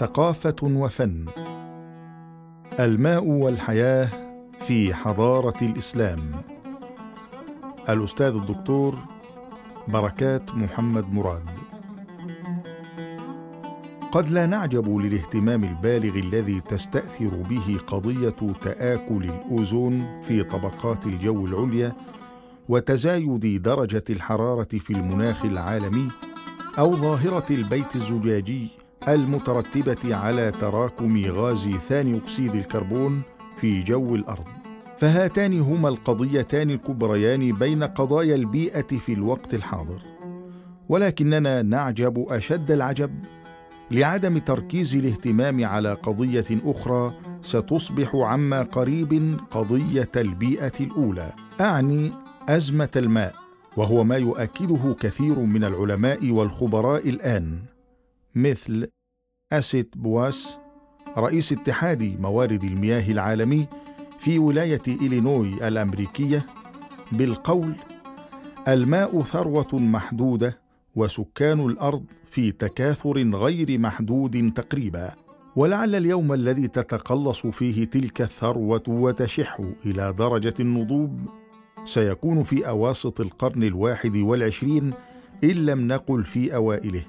ثقافة 0.00 0.56
وفن. 0.62 1.24
الماء 2.80 3.24
والحياة 3.24 4.08
في 4.60 4.94
حضارة 4.94 5.64
الإسلام. 5.64 6.18
الأستاذ 7.88 8.34
الدكتور 8.34 8.98
بركات 9.88 10.54
محمد 10.54 11.14
مراد. 11.14 11.42
قد 14.12 14.30
لا 14.30 14.46
نعجب 14.46 14.96
للاهتمام 14.96 15.64
البالغ 15.64 16.18
الذي 16.18 16.60
تستأثر 16.60 17.30
به 17.50 17.78
قضية 17.86 18.54
تآكل 18.62 19.24
الأوزون 19.24 20.22
في 20.22 20.42
طبقات 20.42 21.06
الجو 21.06 21.46
العليا 21.46 21.92
وتزايد 22.68 23.62
درجة 23.62 24.04
الحرارة 24.10 24.78
في 24.78 24.90
المناخ 24.90 25.44
العالمي 25.44 26.08
أو 26.78 26.96
ظاهرة 26.96 27.52
البيت 27.52 27.94
الزجاجي 27.94 28.79
المترتبة 29.08 30.16
على 30.16 30.50
تراكم 30.50 31.22
غاز 31.26 31.68
ثاني 31.88 32.16
أكسيد 32.16 32.54
الكربون 32.54 33.22
في 33.60 33.82
جو 33.82 34.14
الأرض. 34.14 34.44
فهاتان 34.98 35.60
هما 35.60 35.88
القضيتان 35.88 36.70
الكبريان 36.70 37.52
بين 37.52 37.84
قضايا 37.84 38.34
البيئة 38.34 38.98
في 38.98 39.12
الوقت 39.12 39.54
الحاضر. 39.54 40.02
ولكننا 40.88 41.62
نعجب 41.62 42.26
أشد 42.28 42.70
العجب 42.70 43.10
لعدم 43.90 44.38
تركيز 44.38 44.94
الاهتمام 44.96 45.64
على 45.64 45.92
قضية 45.92 46.46
أخرى 46.64 47.14
ستصبح 47.42 48.16
عما 48.16 48.62
قريب 48.62 49.36
قضية 49.50 50.10
البيئة 50.16 50.72
الأولى. 50.80 51.32
أعني 51.60 52.12
أزمة 52.48 52.90
الماء 52.96 53.34
وهو 53.76 54.04
ما 54.04 54.16
يؤكده 54.16 54.96
كثير 55.00 55.38
من 55.38 55.64
العلماء 55.64 56.30
والخبراء 56.30 57.08
الآن. 57.08 57.58
مثل 58.34 58.88
أسيت 59.52 59.96
بواس 59.96 60.58
رئيس 61.18 61.52
اتحاد 61.52 62.20
موارد 62.20 62.64
المياه 62.64 63.10
العالمي 63.10 63.66
في 64.18 64.38
ولاية 64.38 64.82
إلينوي 64.88 65.68
الأمريكية 65.68 66.46
بالقول 67.12 67.74
الماء 68.68 69.22
ثروة 69.22 69.68
محدودة 69.74 70.58
وسكان 70.96 71.60
الأرض 71.60 72.04
في 72.30 72.52
تكاثر 72.52 73.18
غير 73.34 73.78
محدود 73.78 74.52
تقريبا 74.56 75.10
ولعل 75.56 75.94
اليوم 75.94 76.32
الذي 76.32 76.68
تتقلص 76.68 77.46
فيه 77.46 77.84
تلك 77.84 78.20
الثروة 78.20 78.82
وتشح 78.88 79.60
إلى 79.86 80.12
درجة 80.18 80.54
النضوب 80.60 81.20
سيكون 81.84 82.42
في 82.42 82.68
أواسط 82.68 83.20
القرن 83.20 83.62
الواحد 83.62 84.16
والعشرين 84.16 84.90
إن 85.44 85.50
لم 85.50 85.88
نقل 85.88 86.24
في 86.24 86.54
أوائله. 86.54 87.02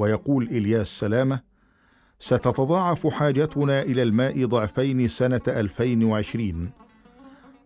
ويقول 0.00 0.44
إلياس 0.44 0.98
سلامة 1.00 1.40
ستتضاعف 2.18 3.06
حاجتنا 3.06 3.82
إلى 3.82 4.02
الماء 4.02 4.44
ضعفين 4.46 5.08
سنة 5.08 5.40
2020 5.48 6.70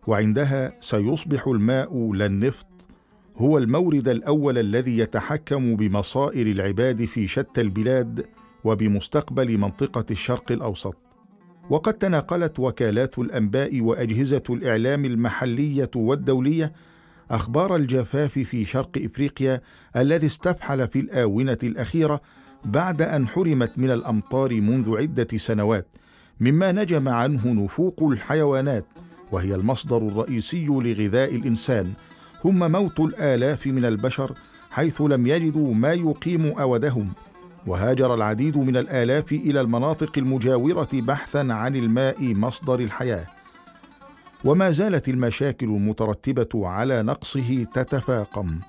وعندها 0.06 0.72
سيصبح 0.80 1.46
الماء 1.48 2.12
لا 2.12 2.26
النفط 2.26 2.66
هو 3.36 3.58
المورد 3.58 4.08
الأول 4.08 4.58
الذي 4.58 4.98
يتحكم 4.98 5.76
بمصائر 5.76 6.46
العباد 6.46 7.04
في 7.04 7.28
شتى 7.28 7.60
البلاد 7.60 8.26
وبمستقبل 8.64 9.58
منطقة 9.58 10.04
الشرق 10.10 10.52
الأوسط. 10.52 10.96
وقد 11.70 11.94
تناقلت 11.94 12.58
وكالات 12.58 13.18
الأنباء 13.18 13.80
وأجهزة 13.80 14.42
الإعلام 14.50 15.04
المحلية 15.04 15.90
والدولية 15.96 16.72
أخبار 17.30 17.76
الجفاف 17.76 18.38
في 18.38 18.64
شرق 18.64 18.90
إفريقيا 18.96 19.60
الذي 19.96 20.26
استفحل 20.26 20.88
في 20.88 21.00
الآونة 21.00 21.58
الأخيرة 21.62 22.20
بعد 22.64 23.02
أن 23.02 23.28
حرمت 23.28 23.72
من 23.76 23.90
الأمطار 23.90 24.60
منذ 24.60 24.96
عدة 24.96 25.36
سنوات 25.36 25.86
مما 26.40 26.72
نجم 26.72 27.08
عنه 27.08 27.48
نفوق 27.48 28.02
الحيوانات 28.02 28.86
وهي 29.32 29.54
المصدر 29.54 29.96
الرئيسي 29.96 30.66
لغذاء 30.66 31.34
الإنسان 31.34 31.92
ثم 32.42 32.72
موت 32.72 33.00
الآلاف 33.00 33.66
من 33.66 33.84
البشر 33.84 34.34
حيث 34.70 35.00
لم 35.00 35.26
يجدوا 35.26 35.74
ما 35.74 35.92
يقيم 35.92 36.46
أودهم. 36.46 37.12
وهاجر 37.66 38.14
العديد 38.14 38.58
من 38.58 38.76
الآلاف 38.76 39.32
إلى 39.32 39.60
المناطق 39.60 40.18
المجاورة 40.18 40.88
بحثا 40.92 41.46
عن 41.50 41.76
الماء 41.76 42.34
مصدر 42.34 42.80
الحياة. 42.80 43.26
وما 44.44 44.70
زالت 44.70 45.08
المشاكل 45.08 45.66
المترتبة 45.66 46.68
على 46.68 47.02
نقصه 47.02 47.64
تتفاقم. 47.74 48.60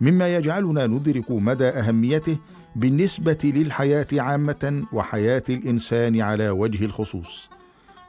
مما 0.00 0.36
يجعلنا 0.36 0.86
ندرك 0.86 1.30
مدى 1.30 1.68
أهميته 1.68 2.38
بالنسبة 2.76 3.38
للحياة 3.44 4.06
عامة 4.12 4.82
وحياة 4.92 5.42
الإنسان 5.48 6.20
على 6.20 6.50
وجه 6.50 6.84
الخصوص. 6.84 7.50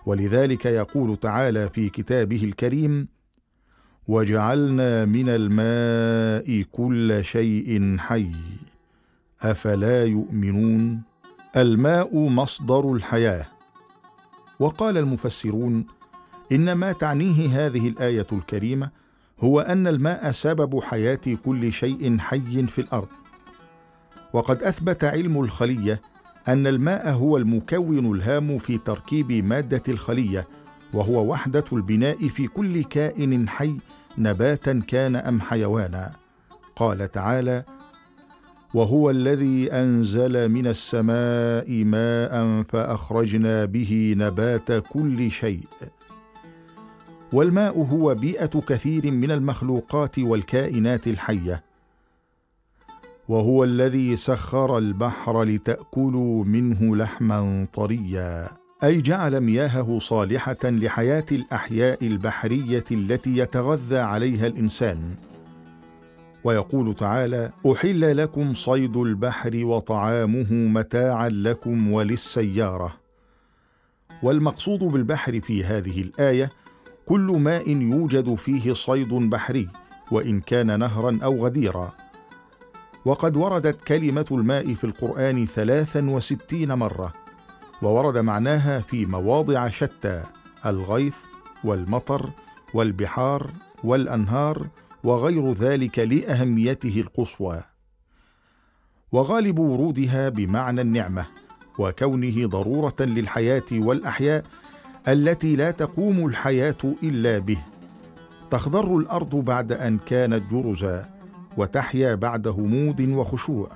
ولذلك 0.06 0.66
يقول 0.66 1.18
تعالى 1.18 1.70
في 1.70 1.90
كتابه 1.90 2.44
الكريم 2.44 3.08
وجعلنا 4.08 5.06
من 5.06 5.30
الماء 5.30 6.62
كل 6.72 7.26
شيء 7.26 7.98
حي 7.98 8.32
أفلا 9.42 10.06
يؤمنون؟ 10.06 11.02
الماء 11.58 12.18
مصدر 12.18 12.94
الحياة. 12.94 13.46
وقال 14.60 14.98
المفسرون 14.98 15.86
إن 16.52 16.72
ما 16.72 16.92
تعنيه 16.92 17.66
هذه 17.66 17.88
الآية 17.88 18.28
الكريمة 18.32 18.90
هو 19.40 19.60
أن 19.60 19.88
الماء 19.88 20.32
سبب 20.32 20.80
حياة 20.80 21.20
كل 21.46 21.74
شيء 21.74 22.18
حي 22.18 22.68
في 22.68 22.82
الأرض. 22.82 23.08
وقد 24.34 24.64
أثبت 24.64 25.04
علم 25.04 25.42
الخلية 25.42 26.02
أن 26.48 26.68
الماء 26.68 27.10
هو 27.10 27.38
المكون 27.38 28.16
الهام 28.16 28.58
في 28.60 28.78
تركيب 28.78 29.32
مادة 29.32 29.84
الخلية 29.88 30.48
وهو 30.94 31.32
وحدة 31.32 31.64
البناء 31.74 32.28
في 32.28 32.48
كل 32.48 32.84
كائن 32.84 33.50
حي 33.50 33.76
نباتا 34.18 34.82
كان 34.88 35.16
أم 35.16 35.42
حيوانا. 35.42 36.12
قال 36.76 37.12
تعالى 37.12 37.64
وهو 38.74 39.10
الذي 39.10 39.72
أنزل 39.72 40.50
من 40.50 40.68
السماء 40.68 41.84
ماء 41.84 42.64
فأخرجنا 42.64 43.66
به 43.66 44.16
نبات 44.18 44.72
كل 44.72 45.32
شيء 45.32 45.64
والماء 47.34 47.80
هو 47.80 48.16
بيئة 48.16 48.46
كثير 48.46 49.12
من 49.12 49.32
المخلوقات 49.32 50.20
والكائنات 50.20 51.08
الحية. 51.08 51.64
وهو 53.30 53.64
الذي 53.64 54.16
سخر 54.16 54.78
البحر 54.78 55.44
لتأكلوا 55.44 56.46
منه 56.46 56.96
لحما 56.96 57.68
طريا. 57.74 58.50
أي 58.84 59.02
جعل 59.02 59.42
مياهه 59.42 60.00
صالحة 60.00 60.58
لحياة 60.64 61.26
الأحياء 61.32 62.06
البحرية 62.08 62.86
التي 62.92 63.38
يتغذى 63.38 64.00
عليها 64.00 64.48
الإنسان. 64.48 65.16
ويقول 66.44 66.96
تعالى 66.96 67.52
أحل 67.72 68.18
لكم 68.18 68.54
صيد 68.54 68.98
البحر 68.98 69.66
وطعامه 69.66 70.54
متاعا 70.54 71.30
لكم 71.30 71.92
وللسيارة. 71.92 72.94
والمقصود 74.24 74.80
بالبحر 74.80 75.40
في 75.40 75.64
هذه 75.64 76.02
الآية 76.02 76.50
كل 77.06 77.38
ماء 77.40 77.70
يوجد 77.70 78.36
فيه 78.36 78.74
صيد 78.74 79.14
بحري 79.14 79.70
وإن 80.12 80.42
كان 80.42 80.80
نهرا 80.80 81.20
أو 81.24 81.46
غديرا. 81.46 81.94
وقد 83.06 83.38
وردت 83.38 83.82
كلمة 83.82 84.26
الماء 84.32 84.74
في 84.74 84.84
القرآن 84.84 85.46
ثلاثا 85.46 86.10
وستين 86.10 86.74
مرة 86.74 87.14
وورد 87.82 88.18
معناها 88.18 88.80
في 88.80 89.06
مواضع 89.06 89.70
شتى 89.70 90.24
الغيث 90.66 91.16
والمطر 91.64 92.30
والبحار 92.74 93.52
والأنهار 93.84 94.68
وغير 95.04 95.52
ذلك 95.52 96.00
لأهميته 96.00 97.02
القصوى. 97.02 97.62
وغالب 99.12 99.60
ورودها 99.60 100.30
بمعنى 100.30 100.82
النعمة 100.82 101.26
وكونه 101.80 102.48
ضرورة 102.48 102.96
للحياة 103.00 103.64
والأحياء 103.72 104.44
التي 105.08 105.56
لا 105.56 105.72
تقوم 105.72 106.26
الحياة 106.26 106.78
إلا 107.04 107.40
به. 107.40 107.58
تخضر 108.52 108.98
الأرض 108.98 109.36
بعد 109.36 109.72
أن 109.72 109.98
كانت 109.98 110.52
جرزا 110.52 111.10
وتحيا 111.58 112.16
بعد 112.16 112.48
همود 112.48 113.02
وخشوع. 113.02 113.70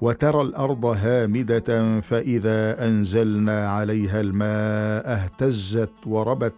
وترى 0.00 0.40
الأرض 0.42 0.84
هامدة 0.84 2.00
فإذا 2.00 2.88
أنزلنا 2.88 3.68
عليها 3.70 4.20
الماء 4.20 5.12
اهتزت 5.12 5.92
وربت 6.06 6.54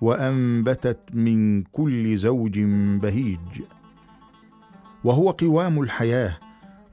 وأنبتت 0.00 0.98
من 1.12 1.62
كل 1.62 2.16
زوج 2.16 2.58
بهيج. 3.02 3.62
وهو 5.04 5.30
قوام 5.30 5.80
الحياة 5.80 6.38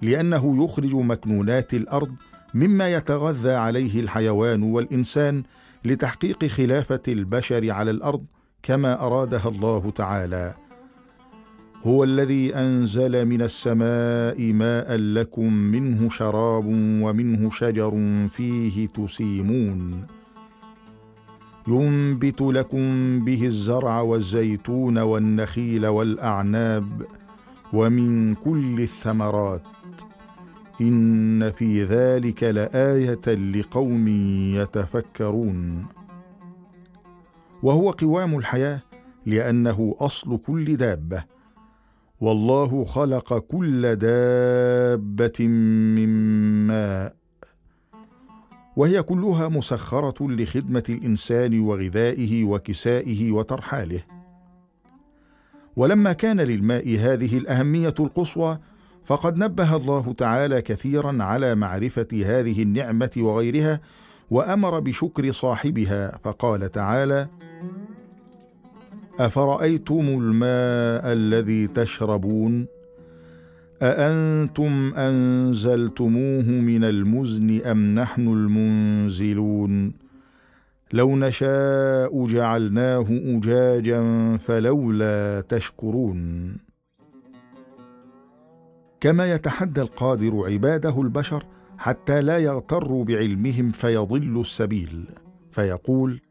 لأنه 0.02 0.64
يخرج 0.64 0.96
مكنونات 0.96 1.74
الأرض 1.74 2.12
مما 2.54 2.90
يتغذى 2.90 3.54
عليه 3.54 4.00
الحيوان 4.00 4.64
والإنسان 4.64 5.44
لتحقيق 5.86 6.46
خلافة 6.46 7.02
البشر 7.08 7.72
على 7.72 7.92
الأرض 7.92 8.26
كما 8.64 9.06
أرادها 9.06 9.50
الله 9.50 9.90
تعالى. 9.90 10.56
هو 11.84 12.04
الذي 12.04 12.56
أنزل 12.56 13.26
من 13.26 13.42
السماء 13.42 14.54
ماء 14.54 14.96
لكم 14.96 15.54
منه 15.54 16.10
شراب 16.10 16.66
ومنه 17.04 17.50
شجر 17.50 17.92
فيه 18.32 18.88
تسيمون. 18.88 20.08
ينبت 21.68 22.42
لكم 22.42 23.20
به 23.26 23.46
الزرع 23.46 24.02
والزيتون 24.02 24.98
والنخيل 24.98 25.88
والأعناب 25.88 27.06
ومن 27.74 28.36
كل 28.36 28.80
الثمرات. 28.80 29.68
إن 30.82 31.52
في 31.52 31.84
ذلك 31.84 32.44
لآية 32.44 33.36
لقوم 33.36 34.08
يتفكرون. 34.58 35.86
وهو 37.64 37.92
قوام 37.92 38.38
الحياة 38.38 38.82
لأنه 39.26 39.96
أصل 40.00 40.38
كل 40.38 40.78
دابة. 40.78 41.24
والله 42.22 42.84
خلق 42.84 43.38
كل 43.38 43.96
دابة 43.96 45.48
من 45.48 46.10
ماء. 46.68 47.16
وهي 48.76 49.04
كلها 49.04 49.48
مسخرة 49.48 50.28
لخدمة 50.32 50.84
الإنسان 50.90 51.60
وغذائه 51.60 52.44
وكسائه 52.44 53.32
وترحاله. 53.32 54.04
ولما 55.76 56.14
كان 56.14 56.42
للماء 56.42 56.98
هذه 56.98 57.38
الأهمية 57.38 57.94
القصوى 58.00 58.60
فقد 59.06 59.38
نبه 59.38 59.76
الله 59.76 60.14
تعالى 60.18 60.62
كثيرا 60.62 61.24
على 61.24 61.56
معرفة 61.56 62.08
هذه 62.14 62.64
النعمة 62.64 63.12
وغيرها 63.18 63.80
وأمر 64.32 64.80
بشكر 64.80 65.32
صاحبها 65.32 66.18
فقال 66.24 66.72
تعالى 66.72 67.28
أفرأيتم 69.20 70.00
الماء 70.00 71.14
الذي 71.14 71.68
تشربون؟ 71.68 72.66
أأنتم 73.82 74.94
أنزلتموه 74.96 76.44
من 76.44 76.84
المزن 76.84 77.62
أم 77.62 77.96
نحن 77.96 78.28
المنزلون؟ 78.28 79.94
لو 80.94 81.18
نشاء 81.18 82.28
جعلناه 82.28 83.06
اجاجا 83.10 84.02
فلولا 84.38 85.44
تشكرون. 85.50 86.69
كما 89.02 89.34
يتحدى 89.34 89.82
القادر 89.82 90.44
عباده 90.52 91.02
البشر 91.02 91.46
حتى 91.78 92.22
لا 92.22 92.38
يغتروا 92.38 93.04
بعلمهم 93.04 93.72
فيضلوا 93.72 94.42
السبيل. 94.42 95.06
فيقول 95.52 96.22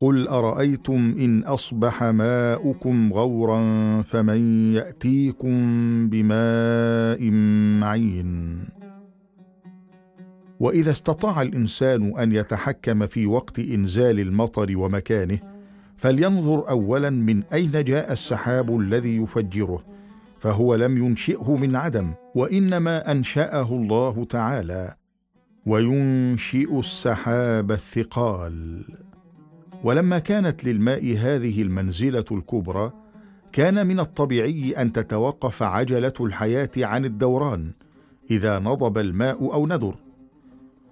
قل 0.00 0.28
أرأيتم 0.28 1.14
إن 1.18 1.42
أصبح 1.42 2.04
ماؤكم 2.04 3.12
غورا 3.12 3.62
فمن 4.02 4.72
يأتيكم 4.72 5.58
بماء 6.08 7.30
معين؟ 7.80 8.58
وإذا 10.60 10.90
استطاع 10.90 11.42
الإنسان 11.42 12.18
أن 12.18 12.32
يتحكم 12.32 13.06
في 13.06 13.26
وقت 13.26 13.58
إنزال 13.58 14.20
المطر 14.20 14.76
ومكانه 14.76 15.38
فلينظر 15.96 16.68
اولا 16.68 17.10
من 17.10 17.42
أين 17.42 17.84
جاء 17.84 18.12
السحاب 18.12 18.80
الذي 18.80 19.16
يفجره 19.16 19.97
فهو 20.38 20.74
لم 20.74 21.06
ينشئه 21.06 21.56
من 21.56 21.76
عدم 21.76 22.12
وإنما 22.34 23.10
أنشأه 23.10 23.72
الله 23.72 24.24
تعالى 24.24 24.94
وينشئ 25.66 26.78
السحاب 26.78 27.72
الثقال. 27.72 28.84
ولما 29.84 30.18
كانت 30.18 30.64
للماء 30.64 31.16
هذه 31.16 31.62
المنزلة 31.62 32.24
الكبرى 32.32 32.92
كان 33.52 33.86
من 33.86 34.00
الطبيعي 34.00 34.72
أن 34.72 34.92
تتوقف 34.92 35.62
عجلة 35.62 36.12
الحياة 36.20 36.70
عن 36.76 37.04
الدوران 37.04 37.72
إذا 38.30 38.58
نضب 38.58 38.98
الماء 38.98 39.54
أو 39.54 39.66
ندر 39.66 39.94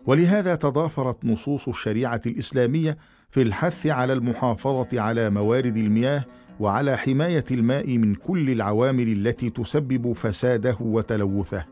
ولهذا 0.06 0.54
تضافرت 0.54 1.24
نصوص 1.24 1.68
الشريعة 1.68 2.20
الإسلامية 2.26 2.98
في 3.30 3.42
الحث 3.42 3.86
على 3.86 4.12
المحافظة 4.12 5.00
على 5.00 5.30
موارد 5.30 5.76
المياه 5.76 6.24
وعلى 6.60 6.96
حماية 6.96 7.44
الماء 7.50 7.98
من 7.98 8.14
كل 8.14 8.50
العوامل 8.50 9.08
التي 9.08 9.50
تسبب 9.50 10.12
فساده 10.12 10.76
وتلوثه. 10.80 11.66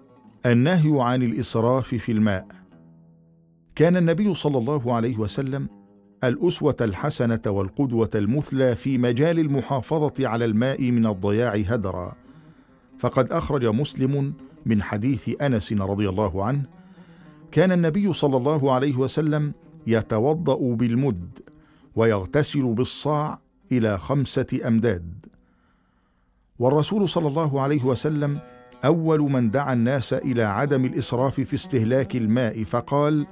النهي 0.47 1.03
عن 1.03 1.23
الإسراف 1.23 1.95
في 1.95 2.13
الماء. 2.13 2.47
كان 3.75 3.97
النبي 3.97 4.35
صلى 4.35 4.59
الله 4.59 4.95
عليه 4.95 5.19
وسلم 5.19 5.69
الأسوة 6.25 6.77
الحسنة 6.81 7.41
والقدوة 7.47 8.11
المثلى 8.15 8.77
في 8.77 8.99
مجال 8.99 9.39
المحافظة 9.39 10.29
على 10.29 10.45
الماء 10.45 10.91
من 10.91 11.07
الضياع 11.07 11.53
هدرا. 11.53 12.13
فقد 12.99 13.33
أخرج 13.33 13.67
مسلم 13.67 14.35
من 14.67 14.83
حديث 14.83 15.43
أنس 15.43 15.73
رضي 15.73 16.09
الله 16.09 16.45
عنه 16.45 16.63
كان 17.53 17.73
النبي 17.73 18.13
صلى 18.13 18.37
الله 18.37 18.73
عليه 18.73 18.97
وسلم 18.97 19.53
يتوضأ 19.87 20.75
بالمد 20.75 21.39
ويغتسل 21.97 22.63
بالصاع 22.75 23.44
إلى 23.79 23.99
خمسة 23.99 24.61
أمداد. 24.67 25.27
والرسول 26.59 27.09
صلى 27.09 27.29
الله 27.29 27.61
عليه 27.61 27.85
وسلم 27.85 28.39
أول 28.85 29.21
من 29.21 29.51
دعا 29.51 29.73
الناس 29.73 30.13
إلى 30.13 30.43
عدم 30.43 30.85
الإسراف 30.85 31.41
في 31.41 31.55
استهلاك 31.55 32.17
الماء 32.17 32.65
فقال 32.65 33.27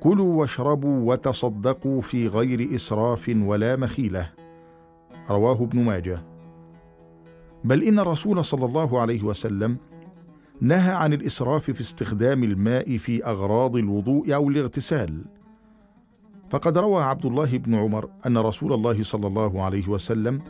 كلوا 0.00 0.40
واشربوا 0.40 1.12
وتصدقوا 1.12 2.00
في 2.00 2.28
غير 2.28 2.74
إسراف 2.74 3.34
ولا 3.36 3.76
مخيلة 3.76 4.30
رواه 5.30 5.62
ابن 5.62 5.84
ماجه. 5.84 6.22
بل 7.64 7.82
إن 7.82 7.98
الرسول 7.98 8.44
صلى 8.44 8.64
الله 8.64 9.00
عليه 9.00 9.22
وسلم 9.22 9.76
نهى 10.60 10.92
عن 10.92 11.12
الإسراف 11.12 11.70
في 11.70 11.80
استخدام 11.80 12.44
الماء 12.44 12.98
في 12.98 13.24
أغراض 13.24 13.76
الوضوء 13.76 14.34
أو 14.34 14.48
الاغتسال. 14.48 15.24
فقد 16.50 16.78
روى 16.78 17.02
عبد 17.02 17.26
الله 17.26 17.58
بن 17.58 17.74
عمر 17.74 18.10
أن 18.26 18.38
رسول 18.38 18.72
الله 18.72 19.02
صلى 19.02 19.26
الله 19.26 19.62
عليه 19.62 19.88
وسلم 19.88 20.42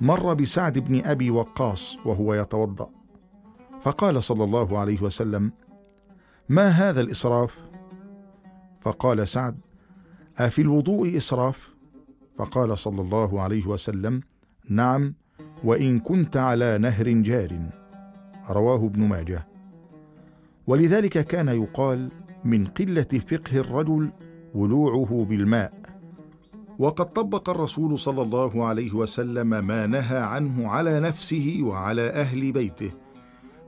مر 0.00 0.34
بسعد 0.34 0.78
بن 0.78 1.04
أبي 1.04 1.30
وقاص 1.30 1.96
وهو 2.04 2.34
يتوضأ. 2.34 2.90
فقال 3.80 4.22
صلى 4.22 4.44
الله 4.44 4.78
عليه 4.78 5.02
وسلم 5.02 5.52
ما 6.48 6.68
هذا 6.68 7.00
الإسراف؟ 7.00 7.58
فقال 8.80 9.28
سعد 9.28 9.58
أفي 10.38 10.62
الوضوء 10.62 11.16
إسراف؟ 11.16 11.74
فقال 12.38 12.78
صلى 12.78 13.00
الله 13.00 13.40
عليه 13.40 13.66
وسلم 13.66 14.20
نعم 14.68 15.14
وإن 15.64 16.00
كنت 16.00 16.36
على 16.36 16.78
نهر 16.78 17.08
جار. 17.08 17.58
رواه 18.50 18.86
ابن 18.86 19.02
ماجه. 19.08 19.46
ولذلك 20.66 21.26
كان 21.26 21.48
يقال 21.48 22.10
من 22.44 22.66
قلة 22.66 23.20
فقه 23.30 23.56
الرجل 23.56 24.12
ولوعه 24.54 25.26
بالماء. 25.28 25.72
وقد 26.78 27.12
طبق 27.12 27.50
الرسول 27.50 27.98
صلى 27.98 28.22
الله 28.22 28.64
عليه 28.64 28.92
وسلم 28.92 29.46
ما 29.46 29.86
نهى 29.86 30.18
عنه 30.18 30.68
على 30.68 31.00
نفسه 31.00 31.58
وعلى 31.62 32.02
أهل 32.02 32.52
بيته. 32.52 32.90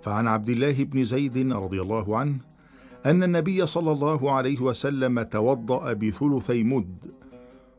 فعن 0.03 0.29
عبد 0.29 0.49
الله 0.49 0.85
بن 0.85 1.05
زيد 1.05 1.53
رضي 1.53 1.83
الله 1.83 2.19
عنه 2.19 2.37
أن 3.07 3.23
النبي 3.23 3.67
صلى 3.67 3.93
الله 3.93 4.33
عليه 4.33 4.61
وسلم 4.61 5.23
توضأ 5.23 5.93
بثلثي 5.93 6.63
مد. 6.65 6.97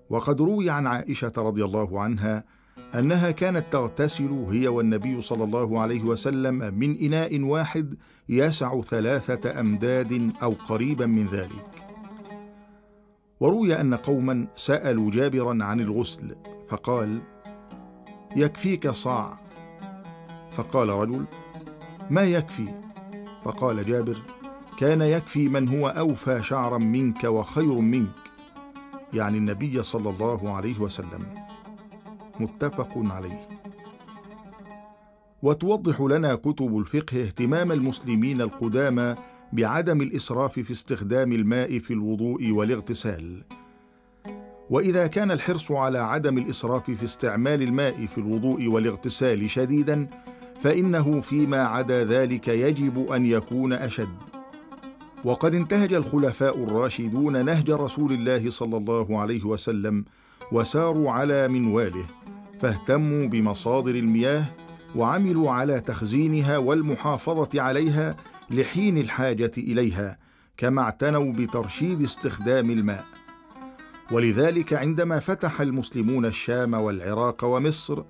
وقد 0.10 0.42
روي 0.42 0.70
عن 0.70 0.88
عائشة 0.88 1.32
رضي 1.38 1.66
الله 1.66 2.02
عنها 2.02 2.44
أنها 2.96 3.32
كانت 3.32 3.66
تغتسل 3.72 4.46
هي 4.50 4.68
والنبي 4.68 5.22
صلى 5.22 5.44
الله 5.44 5.80
عليه 5.80 6.04
وسلم 6.04 6.74
من 6.74 6.98
إناء 6.98 7.42
واحد 7.42 7.96
يسع 8.30 8.82
ثلاثة 8.82 9.60
أمداد 9.60 10.32
أو 10.44 10.52
قريبا 10.52 11.06
من 11.06 11.28
ذلك. 11.28 11.85
وروي 13.40 13.82
أن 13.82 13.94
قوما 13.96 14.48
سألوا 14.56 15.12
جابرا 15.12 15.64
عن 15.64 15.80
الغسل 15.80 16.36
فقال 16.70 17.22
يكفيك 18.36 18.90
صاع. 18.90 19.38
فقال 20.52 20.90
رجل 20.90 21.26
ما 22.10 22.24
يكفي؟ 22.24 22.68
فقال 23.44 23.86
جابر 23.86 24.18
كان 24.78 25.02
يكفي 25.02 25.48
من 25.48 25.70
هو 25.70 25.88
أوفى 25.88 26.44
شعرا 26.44 26.78
منك 26.78 27.24
وخير 27.24 27.80
منك. 27.80 28.16
يعني 29.14 29.38
النبي 29.38 29.84
صلى 29.84 30.10
الله 30.10 30.56
عليه 30.56 30.80
وسلم. 30.80 31.34
متفق 32.40 32.92
عليه. 32.96 33.48
وتوضح 35.44 36.02
لنا 36.02 36.36
كتب 36.36 36.78
الفقه 36.78 37.22
اهتمام 37.22 37.72
المسلمين 37.72 38.42
القدامى 38.42 39.16
بعدم 39.56 40.02
الإسراف 40.02 40.60
في 40.60 40.72
استخدام 40.72 41.34
الماء 41.34 41.80
في 41.80 41.94
الوضوء 41.94 42.52
والاغتسال. 42.52 43.44
وإذا 44.70 45.08
كان 45.08 45.32
الحرص 45.32 45.72
على 45.72 46.00
عدم 46.00 46.38
الإسراف 46.38 46.92
في 46.92 47.04
استعمال 47.04 47.62
الماء 47.62 48.06
في 48.06 48.18
الوضوء 48.18 48.68
والاغتسال 48.68 49.50
شديدا 49.50 50.08
فإنه 50.60 51.22
فيما 51.22 51.64
عدا 51.64 52.04
ذلك 52.04 52.48
يجب 52.48 53.12
أن 53.12 53.26
يكون 53.26 53.74
أشد. 53.74 54.10
وقد 55.24 55.56
انتهج 55.56 55.94
الخلفاء 55.94 56.64
الراشدون 56.64 57.46
نهج 57.46 57.72
رسول 57.72 58.14
الله 58.14 58.50
صلى 58.50 58.78
الله 58.78 59.20
عليه 59.20 59.44
وسلم 59.44 60.06
وساروا 60.52 61.12
على 61.12 61.48
منواله 61.48 62.06
فاهتموا 62.60 63.28
بمصادر 63.28 63.96
المياه 63.96 64.46
وعملوا 64.96 65.52
على 65.52 65.80
تخزينها 65.80 66.58
والمحافظة 66.58 67.62
عليها 67.62 68.16
لحين 68.50 68.98
الحاجة 68.98 69.52
إليها 69.58 70.18
كما 70.58 70.82
اعتنوا 70.82 71.34
بترشيد 71.34 72.02
استخدام 72.02 72.70
الماء. 72.72 73.06
ولذلك 74.12 74.74
عندما 74.74 75.20
فتح 75.20 75.62
المسلمون 75.62 76.26
الشام 76.26 76.74
والعراق 76.74 77.44
ومصر 77.44 78.04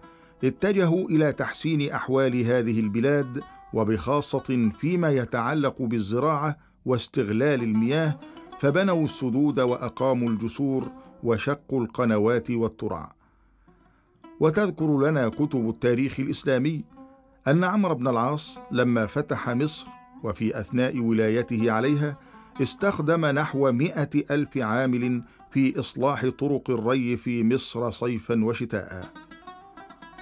اتجهوا 0.43 1.09
إلى 1.09 1.31
تحسين 1.31 1.91
أحوال 1.91 2.41
هذه 2.41 2.79
البلاد 2.79 3.43
وبخاصة 3.73 4.71
فيما 4.79 5.09
يتعلق 5.09 5.81
بالزراعة 5.81 6.57
واستغلال 6.85 7.63
المياه 7.63 8.19
فبنوا 8.59 9.03
السدود 9.03 9.59
وأقاموا 9.59 10.29
الجسور 10.29 10.91
وشقوا 11.23 11.81
القنوات 11.83 12.51
والترع. 12.51 13.13
وتذكر 14.39 14.99
لنا 14.99 15.29
كتب 15.29 15.69
التاريخ 15.69 16.19
الإسلامي 16.19 16.83
أن 17.47 17.63
عمرو 17.63 17.95
بن 17.95 18.07
العاص 18.07 18.59
لما 18.71 19.05
فتح 19.05 19.49
مصر 19.49 19.87
وفي 20.23 20.59
أثناء 20.59 20.99
ولايته 20.99 21.71
عليها 21.71 22.17
استخدم 22.61 23.25
نحو 23.25 23.71
مائه 23.71 24.09
ألف 24.31 24.57
عامل 24.57 25.23
في 25.51 25.79
إصلاح 25.79 26.25
طرق 26.29 26.69
الري 26.69 27.17
في 27.17 27.43
مصر 27.43 27.91
صيفا 27.91 28.45
وشتاء. 28.45 29.11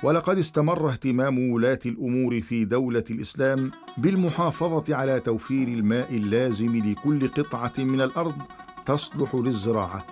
ولقد 0.04 0.38
استمر 0.38 0.90
اهتمام 0.90 1.52
ولاة 1.52 1.80
الأمور 1.86 2.42
في 2.42 2.66
دولة 2.66 3.04
الإسلام 3.12 3.72
بالمحافظة 3.98 4.96
على 4.96 5.20
توفير 5.20 5.68
الماء 5.68 6.18
اللازم 6.18 6.78
لكل 6.92 7.28
قطعة 7.28 7.74
من 7.78 8.02
الأرض 8.02 8.42
تصلح 8.86 9.36
للزراعة. 9.36 10.06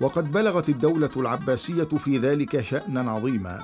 وقد 0.00 0.32
بلغت 0.32 0.68
الدولة 0.68 1.10
العباسية 1.16 1.82
في 1.84 2.18
ذلك 2.18 2.60
شانا 2.60 3.10
عظيما. 3.10 3.62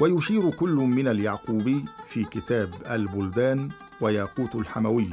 ويشير 0.00 0.50
كل 0.50 0.74
من 0.74 1.08
اليعقوبي 1.08 1.84
في 2.08 2.24
كتاب 2.24 2.74
البلدان 2.90 3.68
وياقوت 4.00 4.54
الحموي 4.54 5.10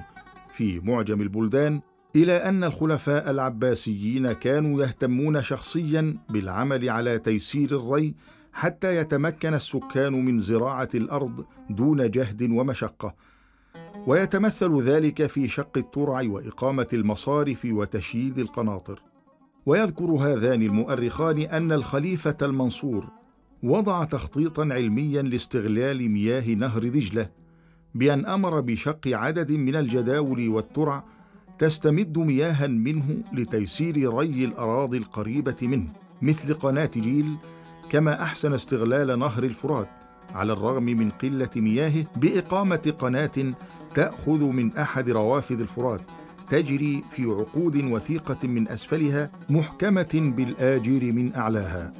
في 0.55 0.79
معجم 0.79 1.21
البلدان 1.21 1.81
إلى 2.15 2.33
أن 2.33 2.63
الخلفاء 2.63 3.31
العباسيين 3.31 4.31
كانوا 4.31 4.83
يهتمون 4.83 5.43
شخصيا 5.43 6.17
بالعمل 6.29 6.89
على 6.89 7.19
تيسير 7.19 7.75
الري 7.75 8.15
حتى 8.53 8.97
يتمكن 8.97 9.53
السكان 9.53 10.25
من 10.25 10.39
زراعة 10.39 10.89
الأرض 10.95 11.45
دون 11.69 12.11
جهد 12.11 12.41
ومشقة. 12.41 13.15
ويتمثل 14.07 14.81
ذلك 14.81 15.27
في 15.27 15.47
شق 15.47 15.77
الترع 15.77 16.21
وإقامة 16.21 16.87
المصارف 16.93 17.65
وتشييد 17.65 18.39
القناطر. 18.39 19.01
ويذكر 19.65 20.05
هذان 20.05 20.61
المؤرخان 20.61 21.39
أن 21.39 21.71
الخليفة 21.71 22.37
المنصور 22.41 23.07
وضع 23.63 24.03
تخطيطا 24.03 24.63
علميا 24.71 25.21
لاستغلال 25.21 26.09
مياه 26.09 26.55
نهر 26.55 26.87
دجلة 26.87 27.29
بأن 27.95 28.25
أمر 28.25 28.59
بشق 28.59 29.07
عدد 29.07 29.51
من 29.51 29.75
الجداول 29.75 30.49
والترع 30.49 31.03
تستمد 31.59 32.17
مياها 32.17 32.67
منه 32.67 33.17
لتيسير 33.33 34.13
ري 34.17 34.45
الأراضي 34.45 34.97
القريبة 34.97 35.55
منه 35.61 35.87
مثل 36.21 36.53
قناة 36.53 36.91
جيل 36.95 37.35
كما 37.89 38.21
أحسن 38.23 38.53
استغلال 38.53 39.19
نهر 39.19 39.43
الفرات 39.43 39.89
على 40.33 40.53
الرغم 40.53 40.83
من 40.83 41.09
قلة 41.09 41.49
مياهه 41.55 42.05
بإقامة 42.15 42.93
قناة 42.99 43.53
تأخذ 43.95 44.43
من 44.43 44.77
أحد 44.77 45.09
روافد 45.09 45.59
الفرات 45.59 46.01
تجري 46.49 47.03
في 47.11 47.23
عقود 47.23 47.83
وثيقة 47.83 48.47
من 48.47 48.67
أسفلها 48.67 49.31
محكمة 49.49 50.33
بالاجير 50.37 51.13
من 51.13 51.35
أعلاها 51.35 51.91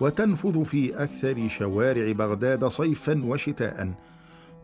وتنفذ 0.00 0.64
في 0.64 1.02
أكثر 1.02 1.48
شوارع 1.48 2.12
بغداد 2.12 2.64
صيفا 2.64 3.24
وشتاء 3.24 3.94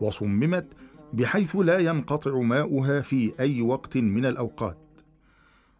وصممت 0.01 0.71
بحيث 1.13 1.55
لا 1.55 1.79
ينقطع 1.79 2.39
ماؤها 2.41 3.01
في 3.01 3.33
أي 3.39 3.61
وقت 3.61 3.97
من 3.97 4.25
الأوقات. 4.25 4.77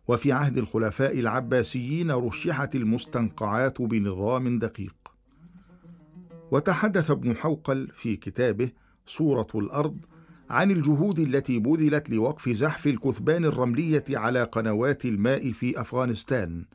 وفي 0.07 0.31
عهد 0.31 0.57
الخلفاء 0.57 1.19
العباسيين 1.19 2.11
رشحت 2.11 2.75
المستنقعات 2.75 3.81
بنظام 3.81 4.59
دقيق. 4.59 4.95
وتحدث 6.51 7.11
ابن 7.11 7.35
حوقل 7.35 7.87
في 7.95 8.15
كتابه 8.15 8.69
صوره 9.05 9.47
الأرض 9.55 9.97
عن 10.49 10.71
الجهود 10.71 11.19
التي 11.19 11.59
بذلت 11.59 12.09
لوقف 12.09 12.49
زحف 12.49 12.87
الكثبان 12.87 13.45
الرملية 13.45 14.03
على 14.09 14.43
قنوات 14.43 15.05
الماء 15.05 15.51
في 15.51 15.81
أفغانستان. 15.81 16.65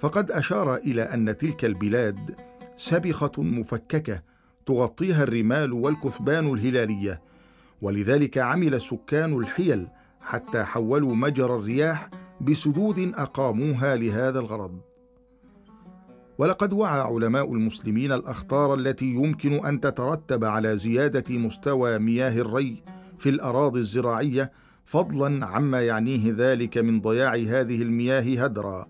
فقد 0.00 0.30
أشار 0.30 0.76
إلى 0.76 1.02
أن 1.02 1.38
تلك 1.38 1.64
البلاد 1.64 2.36
سبخة 2.76 3.32
مفككة 3.38 4.22
تغطيها 4.66 5.22
الرمال 5.22 5.72
والكثبان 5.72 6.52
الهلالية. 6.52 7.20
ولذلك 7.82 8.38
عمل 8.38 8.74
السكان 8.74 9.38
الحيل 9.38 9.88
حتى 10.20 10.64
حولوا 10.64 11.14
مجرى 11.14 11.54
الرياح 11.54 12.10
بسدود 12.40 13.12
أقاموها 13.14 13.96
لهذا 13.96 14.40
الغرض. 14.40 14.80
ولقد 16.38 16.72
وعى 16.72 17.00
علماء 17.00 17.54
المسلمين 17.54 18.12
الأخطار 18.12 18.74
التي 18.74 19.06
يمكن 19.06 19.66
أن 19.66 19.80
تترتب 19.80 20.44
على 20.44 20.76
زيادة 20.76 21.38
مستوى 21.38 21.98
مياه 21.98 22.40
الري 22.40 22.82
في 23.18 23.28
الأراضي 23.28 23.80
الزراعية 23.80 24.52
فضلا 24.84 25.46
عما 25.46 25.82
يعنيه 25.82 26.34
ذلك 26.36 26.78
من 26.78 27.00
ضياع 27.00 27.34
هذه 27.34 27.82
المياه 27.82 28.44
هدرا. 28.44 28.86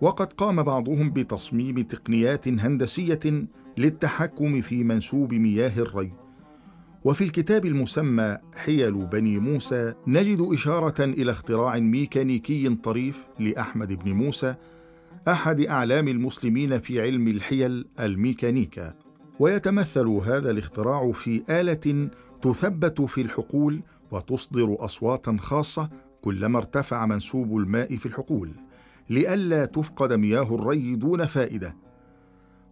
وقد 0.00 0.32
قام 0.32 0.62
بعضهم 0.62 1.10
بتصميم 1.10 1.82
تقنيات 1.82 2.48
هندسية 2.48 3.48
للتحكم 3.78 4.60
في 4.60 4.84
منسوب 4.84 5.34
مياه 5.34 5.78
الري. 5.78 6.12
وفي 7.04 7.24
الكتاب 7.24 7.66
المسمى 7.66 8.38
حيل 8.54 8.92
بني 8.92 9.38
موسى 9.38 9.94
نجد 10.06 10.40
إشارة 10.52 11.04
إلى 11.04 11.30
اختراع 11.30 11.78
ميكانيكي 11.78 12.68
طريف 12.74 13.26
لأحمد 13.40 13.92
بن 13.92 14.12
موسى 14.12 14.54
أحد 15.28 15.60
أعلام 15.60 16.08
المسلمين 16.08 16.80
في 16.80 17.02
علم 17.02 17.28
الحيل 17.28 17.84
الميكانيكا. 18.00 18.94
ويتمثل 19.38 20.06
هذا 20.06 20.50
الاختراع 20.50 21.12
في 21.12 21.42
آلة 21.50 22.08
تثبت 22.42 23.00
في 23.00 23.20
الحقول 23.20 23.80
وتصدر 24.10 24.76
أصواتا 24.78 25.36
خاصة 25.40 25.90
كلما 26.22 26.58
ارتفع 26.58 27.06
منسوب 27.06 27.56
الماء 27.56 27.96
في 27.96 28.06
الحقول 28.06 28.50
لئلا 29.10 29.64
تفقد 29.64 30.12
مياه 30.12 30.54
الري 30.54 30.96
دون 30.96 31.26
فائدة. 31.26 31.87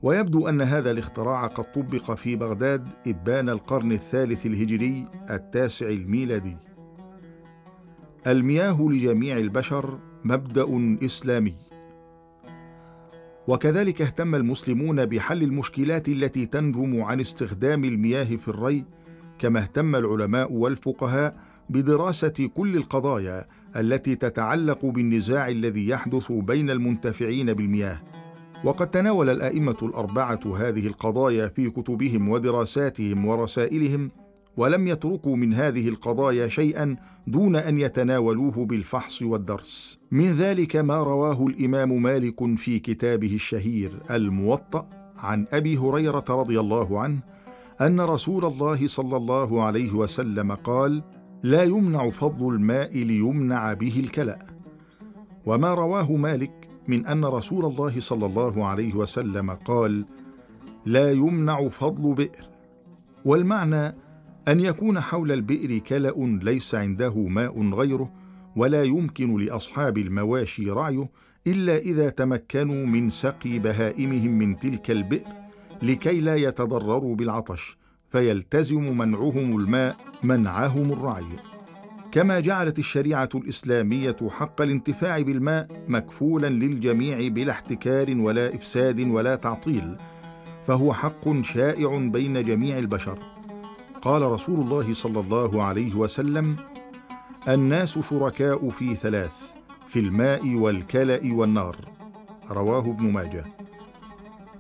ويبدو 0.03 0.49
أن 0.49 0.63
هذا 0.63 0.91
الاختراع 0.91 1.47
قد 1.47 1.73
طبق 1.73 2.15
في 2.15 2.37
بغداد 2.37 2.89
إبان 3.07 3.49
القرن 3.49 3.93
الثالث 3.93 4.47
الهجري 4.47 5.05
التاسع 5.31 5.89
الميلادي. 5.89 6.57
المياه 8.27 8.89
لجميع 8.91 9.39
البشر 9.39 9.99
مبدأ 10.25 10.97
إسلامي. 11.05 11.55
وكذلك 13.49 14.03
اهتم 14.03 14.35
المسلمون 14.35 15.07
بحل 15.07 15.43
المشكلات 15.43 16.09
التي 16.09 16.47
تنجم 16.47 17.03
عن 17.03 17.21
استخدام 17.21 17.85
المياه 17.85 18.25
في 18.25 18.49
الري 18.49 18.85
كما 19.39 19.61
اهتم 19.61 19.97
العلماء 19.97 20.53
والفقهاء 20.53 21.37
بدراسة 21.71 22.51
كل 22.55 22.77
القضايا 22.77 23.47
التي 23.77 24.15
تتعلق 24.15 24.87
بالنزاع 24.87 25.49
الذي 25.49 25.89
يحدث 25.89 26.33
بين 26.33 26.71
المنتفعين 26.71 27.53
بالمياه. 27.53 28.03
وقد 28.65 28.91
تناول 28.91 29.31
الأئمة 29.31 29.77
الأربعة 29.83 30.41
هذه 30.59 30.87
القضايا 30.87 31.49
في 31.49 31.71
كتبهم 31.71 32.29
ودراساتهم 32.29 33.27
ورسائلهم 33.27 34.11
ولم 34.57 34.87
يتركوا 34.89 35.37
من 35.37 35.55
هذه 35.55 35.89
القضايا 35.89 36.49
شيئا 36.49 36.97
دون 37.27 37.57
أن 37.57 37.79
يتناولوه 37.79 38.67
بالفحص 38.67 39.23
والدرس. 39.23 39.99
من 40.11 40.33
ذلك 40.33 40.77
ما 40.77 40.97
رواه 40.97 41.47
الإمام 41.47 42.03
مالك 42.03 42.57
في 42.57 42.79
كتابه 42.79 43.35
الشهير 43.35 44.03
الموطأ 44.11 44.89
عن 45.17 45.47
أبي 45.53 45.77
هريرة 45.79 46.25
رضي 46.31 46.61
الله 46.61 47.01
عنه 47.01 47.19
أن 47.81 48.01
رسول 48.01 48.45
الله 48.45 48.87
صلى 48.87 49.17
الله 49.17 49.63
عليه 49.63 49.93
وسلم 49.93 50.53
قال 50.53 51.03
لا 51.43 51.63
يمنع 51.63 52.11
فضل 52.11 52.55
الماء 52.55 52.99
ليمنع 52.99 53.73
به 53.73 54.01
الكلا 54.01 54.39
وما 55.47 55.75
رواه 55.75 56.13
مالك 56.13 56.66
من 56.89 57.07
أن 57.07 57.25
رسول 57.25 57.65
الله 57.65 58.01
صلى 58.01 58.27
الله 58.27 58.67
عليه 58.67 58.95
وسلم 58.95 59.51
قال 59.51 60.05
لا 60.87 61.13
يمنع 61.13 61.69
فضل 61.69 62.15
بئر. 62.15 62.49
والمعنى 63.25 63.95
أن 64.49 64.61
يكون 64.61 65.01
حول 65.01 65.33
البئر 65.33 65.79
كلأ 65.79 66.39
ليس 66.43 66.75
عنده 66.75 67.15
ماء 67.15 67.71
غيره 67.71 68.13
ولا 68.57 68.83
يمكن 68.83 69.37
لأصحاب 69.37 69.99
المواشي 69.99 70.71
رعيه 70.71 71.09
إلا 71.47 71.77
إذا 71.77 72.09
تمكنوا 72.09 72.87
من 72.87 73.11
سقي 73.11 73.59
بهائمهم 73.59 74.39
من 74.39 74.59
تلك 74.59 74.91
البئر 74.91 75.33
لكي 75.83 76.21
لا 76.21 76.37
يتضرروا 76.37 77.17
بالعطش 77.17 77.77
فيلتزم 78.13 78.99
منعهم 78.99 79.59
الماء 79.59 79.97
منعهم 80.23 80.93
الرعي. 80.93 81.56
كما 82.13 82.41
جعلت 82.41 82.79
الشريعة 82.79 83.29
الإسلامية 83.35 84.17
حق 84.29 84.63
الانتفاع 84.63 85.21
بالماء 85.21 85.67
مكفولا 85.89 86.47
للجميع 86.47 87.29
بلا 87.29 87.53
احتكار 87.53 88.17
ولا 88.17 88.55
إفساد 88.55 89.01
ولا 89.01 89.35
تعطيل 89.37 89.97
فهو 90.67 90.93
حق 90.93 91.43
شائع 91.43 91.97
بين 91.97 92.43
جميع 92.43 92.79
البشر. 92.79 93.19
قال 94.03 94.23
رسول 94.23 94.61
الله 94.61 94.93
صلى 94.93 95.21
الله 95.21 95.63
عليه 95.63 95.95
وسلم 95.95 96.57
الناس 97.49 97.99
شركاء 97.99 98.71
في 98.71 98.95
ثلاث 98.95 99.33
في 99.89 99.99
الماء 99.99 100.55
والكلأ 100.55 101.21
والنار. 101.25 101.77
رواه 102.51 102.91
ابن 102.91 103.13
ماجه. 103.13 103.45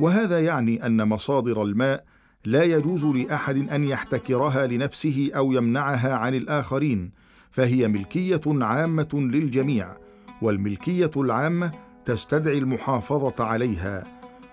وهذا 0.00 0.40
يعني 0.40 0.86
أن 0.86 1.08
مصادر 1.08 1.62
الماء 1.62 2.04
لا 2.44 2.62
يجوز 2.62 3.04
لأحد 3.04 3.56
أن 3.70 3.84
يحتكرها 3.84 4.66
لنفسه 4.66 5.30
أو 5.36 5.52
يمنعها 5.52 6.14
عن 6.14 6.34
الآخرين 6.34 7.25
فهي 7.56 7.88
ملكية 7.88 8.40
عامة 8.46 9.08
للجميع 9.12 9.88
والملكية 10.42 11.10
العامة 11.16 11.70
تستدعي 12.04 12.58
المحافظة 12.58 13.44
عليها 13.44 14.04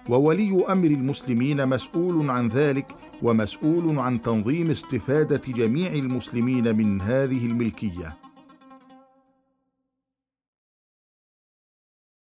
وولي 0.10 0.66
أمر 0.70 0.88
المسلمين 0.88 1.68
مسؤول 1.68 2.30
عن 2.30 2.48
ذلك 2.48 2.96
ومسؤول 3.22 4.00
عن 4.00 4.22
تنظيم 4.22 4.70
استفادة 4.70 5.42
جميع 5.48 5.94
المسلمين 5.94 6.78
من 6.78 7.02
هذه 7.02 7.46
الملكية. 7.46 8.18